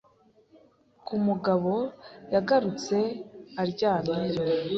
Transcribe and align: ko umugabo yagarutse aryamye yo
ko 1.05 1.11
umugabo 1.19 1.73
yagarutse 2.33 2.97
aryamye 3.61 4.19
yo 4.35 4.43